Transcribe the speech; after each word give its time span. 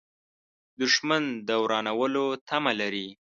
دښمن 0.81 1.23
د 1.47 1.49
ورانولو 1.63 2.25
تمه 2.47 2.71
لري 2.81 3.07